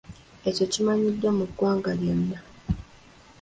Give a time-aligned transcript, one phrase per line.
[0.49, 2.39] Ekyo kimanyiddwa mu ggwanga lyonna.